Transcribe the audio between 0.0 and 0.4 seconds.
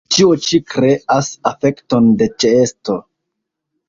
Ĉio